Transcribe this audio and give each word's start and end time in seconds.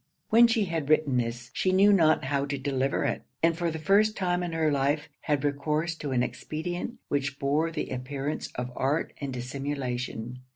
When 0.31 0.47
she 0.47 0.65
had 0.65 0.89
written 0.89 1.17
this, 1.17 1.51
she 1.53 1.71
knew 1.71 1.93
not 1.93 2.23
how 2.23 2.45
to 2.47 2.57
deliver 2.57 3.03
it; 3.05 3.21
and 3.43 3.55
for 3.55 3.69
the 3.69 3.77
first 3.77 4.17
time 4.17 4.41
in 4.41 4.51
her 4.51 4.71
life 4.71 5.07
had 5.19 5.43
recourse 5.43 5.93
to 5.97 6.09
an 6.11 6.23
expedient 6.23 6.97
which 7.07 7.37
bore 7.37 7.69
the 7.69 7.91
appearance 7.91 8.51
of 8.55 8.71
art 8.75 9.13
and 9.21 9.31
dissimulation. 9.31 10.39